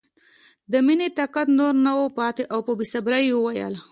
د 0.71 0.73
مینې 0.85 1.07
طاقت 1.17 1.47
نور 1.59 1.73
نه 1.85 1.91
و 2.01 2.05
پاتې 2.17 2.43
او 2.53 2.59
په 2.67 2.71
بې 2.77 2.85
صبرۍ 2.93 3.23
یې 3.29 3.35
وویل 3.37 3.73